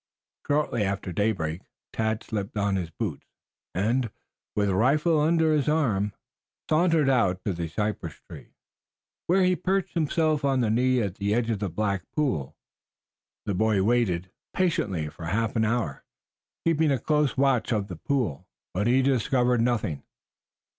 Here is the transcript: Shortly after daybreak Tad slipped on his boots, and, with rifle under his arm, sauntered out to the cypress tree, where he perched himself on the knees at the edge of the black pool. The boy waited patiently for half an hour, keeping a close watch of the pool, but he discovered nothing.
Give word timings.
Shortly 0.47 0.81
after 0.83 1.11
daybreak 1.13 1.61
Tad 1.93 2.23
slipped 2.23 2.57
on 2.57 2.75
his 2.75 2.89
boots, 2.89 3.27
and, 3.75 4.09
with 4.55 4.71
rifle 4.71 5.19
under 5.19 5.53
his 5.53 5.69
arm, 5.69 6.13
sauntered 6.67 7.07
out 7.07 7.43
to 7.43 7.53
the 7.53 7.67
cypress 7.67 8.15
tree, 8.27 8.55
where 9.27 9.43
he 9.43 9.55
perched 9.55 9.93
himself 9.93 10.43
on 10.43 10.61
the 10.61 10.71
knees 10.71 11.03
at 11.05 11.15
the 11.17 11.35
edge 11.35 11.51
of 11.51 11.59
the 11.59 11.69
black 11.69 12.01
pool. 12.15 12.57
The 13.45 13.53
boy 13.53 13.83
waited 13.83 14.31
patiently 14.55 15.07
for 15.07 15.25
half 15.25 15.55
an 15.55 15.65
hour, 15.65 16.03
keeping 16.65 16.89
a 16.89 16.97
close 16.97 17.37
watch 17.37 17.71
of 17.71 17.87
the 17.87 17.95
pool, 17.95 18.47
but 18.73 18.87
he 18.87 19.03
discovered 19.03 19.61
nothing. 19.61 20.01